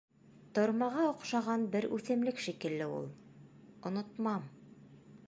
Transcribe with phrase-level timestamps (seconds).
[0.59, 3.07] Тормаға оҡшаған бер үҫемлек шикелле ул.
[3.91, 4.53] Онотмам.